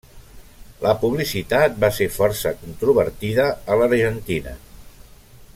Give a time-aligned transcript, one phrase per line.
[0.85, 4.59] La publicitat va ser força controvertida a l'Argentina.